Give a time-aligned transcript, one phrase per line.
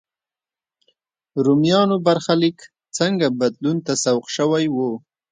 [1.45, 2.57] رومیانو برخلیک
[2.97, 4.77] څنګه بدلون ته سوق شوی و.